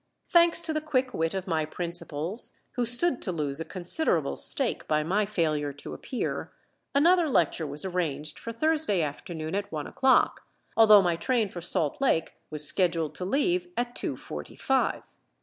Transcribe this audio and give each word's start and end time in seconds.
Thanks 0.31 0.61
to 0.61 0.73
the 0.73 0.81
quick 0.81 1.13
wit 1.13 1.35
of 1.35 1.45
my 1.45 1.63
principals, 1.63 2.53
who 2.71 2.87
stood 2.87 3.21
to 3.21 3.31
lose 3.31 3.59
a 3.59 3.65
considerable 3.65 4.35
stake 4.35 4.87
by 4.87 5.03
my 5.03 5.27
failure 5.27 5.71
to 5.73 5.93
appear, 5.93 6.51
another 6.95 7.29
lecture 7.29 7.67
was 7.67 7.85
arranged 7.85 8.39
for 8.39 8.51
Thursday 8.51 9.03
afternoon 9.03 9.53
at 9.53 9.71
one 9.71 9.85
o'clock, 9.85 10.47
although 10.75 11.03
my 11.03 11.15
train 11.17 11.49
for 11.49 11.61
Salt 11.61 12.01
Lake 12.01 12.33
was 12.49 12.67
scheduled 12.67 13.13
to 13.13 13.25
leave 13.25 13.67
at 13.77 13.95
two 13.95 14.17
forty 14.17 14.55
five. 14.55 15.03